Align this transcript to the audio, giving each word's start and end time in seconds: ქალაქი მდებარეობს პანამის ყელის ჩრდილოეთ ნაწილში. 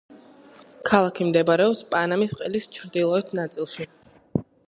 ქალაქი 0.89 1.27
მდებარეობს 1.27 1.83
პანამის 1.91 2.33
ყელის 2.41 2.67
ჩრდილოეთ 2.79 3.37
ნაწილში. 3.43 3.91